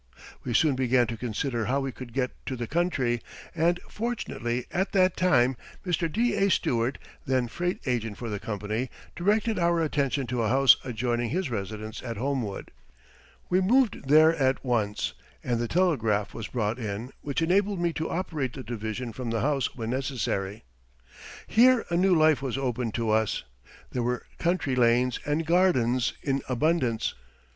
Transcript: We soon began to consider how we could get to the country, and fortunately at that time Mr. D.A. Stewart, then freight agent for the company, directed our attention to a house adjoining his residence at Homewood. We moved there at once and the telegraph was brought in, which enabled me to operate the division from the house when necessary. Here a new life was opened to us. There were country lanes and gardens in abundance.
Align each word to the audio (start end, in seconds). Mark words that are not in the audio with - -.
We 0.43 0.55
soon 0.55 0.75
began 0.75 1.05
to 1.05 1.15
consider 1.15 1.65
how 1.65 1.81
we 1.81 1.91
could 1.91 2.11
get 2.11 2.31
to 2.47 2.55
the 2.55 2.65
country, 2.65 3.21
and 3.53 3.79
fortunately 3.87 4.65
at 4.71 4.93
that 4.93 5.15
time 5.15 5.55
Mr. 5.85 6.11
D.A. 6.11 6.49
Stewart, 6.49 6.97
then 7.27 7.47
freight 7.47 7.79
agent 7.85 8.17
for 8.17 8.27
the 8.27 8.39
company, 8.39 8.89
directed 9.15 9.59
our 9.59 9.79
attention 9.79 10.25
to 10.25 10.41
a 10.41 10.49
house 10.49 10.77
adjoining 10.83 11.29
his 11.29 11.51
residence 11.51 12.01
at 12.01 12.17
Homewood. 12.17 12.71
We 13.47 13.61
moved 13.61 14.07
there 14.09 14.35
at 14.37 14.65
once 14.65 15.13
and 15.43 15.59
the 15.59 15.67
telegraph 15.67 16.33
was 16.33 16.47
brought 16.47 16.79
in, 16.79 17.11
which 17.21 17.43
enabled 17.43 17.79
me 17.79 17.93
to 17.93 18.09
operate 18.09 18.53
the 18.53 18.63
division 18.63 19.13
from 19.13 19.29
the 19.29 19.41
house 19.41 19.75
when 19.75 19.91
necessary. 19.91 20.63
Here 21.45 21.85
a 21.91 21.95
new 21.95 22.15
life 22.15 22.41
was 22.41 22.57
opened 22.57 22.95
to 22.95 23.11
us. 23.11 23.43
There 23.91 24.01
were 24.01 24.25
country 24.39 24.75
lanes 24.75 25.19
and 25.27 25.45
gardens 25.45 26.13
in 26.23 26.41
abundance. 26.49 27.13